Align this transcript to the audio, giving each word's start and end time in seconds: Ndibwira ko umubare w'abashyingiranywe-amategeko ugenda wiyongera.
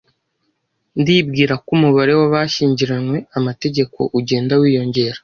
Ndibwira 0.99 1.53
ko 1.63 1.69
umubare 1.77 2.13
w'abashyingiranywe-amategeko 2.19 3.99
ugenda 4.19 4.53
wiyongera. 4.61 5.17